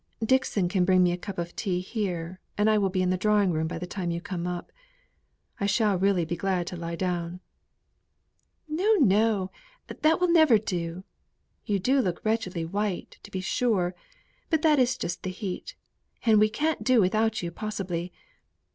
[0.25, 3.19] "Dixon can get me a cup of tea here, and I will be in the
[3.19, 4.71] drawing room by the time you come up.
[5.59, 7.39] I shall really be glad to lie down."
[8.67, 9.51] "No, no!
[9.87, 11.03] that will never do.
[11.67, 13.93] You do look wretchedly white, to be sure;
[14.49, 15.75] but that is just the heat,
[16.25, 18.11] and we can't do without you possibly.